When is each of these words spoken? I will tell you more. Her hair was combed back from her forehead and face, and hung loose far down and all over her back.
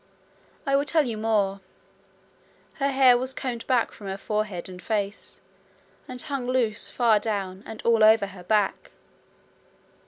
I 0.65 0.75
will 0.75 0.83
tell 0.85 1.05
you 1.05 1.15
more. 1.15 1.61
Her 2.79 2.87
hair 2.89 3.19
was 3.19 3.35
combed 3.35 3.67
back 3.67 3.91
from 3.91 4.07
her 4.07 4.17
forehead 4.17 4.67
and 4.67 4.81
face, 4.81 5.41
and 6.07 6.19
hung 6.19 6.47
loose 6.47 6.89
far 6.89 7.19
down 7.19 7.61
and 7.67 7.83
all 7.83 8.03
over 8.03 8.25
her 8.25 8.43
back. 8.43 8.89